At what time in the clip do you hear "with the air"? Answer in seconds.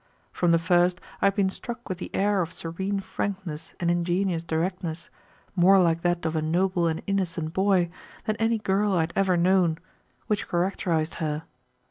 1.87-2.41